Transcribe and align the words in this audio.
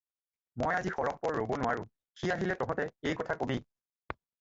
মই 0.61 0.77
আজি 0.77 0.93
সৰহপৰ 0.95 1.37
ৰ'ব 1.41 1.53
নোৱাৰো, 1.65 1.87
সি 2.23 2.35
আহিলেই 2.39 2.61
তহঁতে 2.65 2.89
তাক 2.91 3.11
এই 3.13 3.21
কথা 3.23 3.41
ক'বি। 3.45 3.63